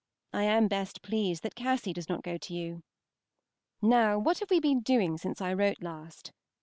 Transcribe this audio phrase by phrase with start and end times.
[0.33, 2.81] I am best pleased that Cassy does not go to you.
[3.83, 6.31] Now, what have we been doing since I wrote last?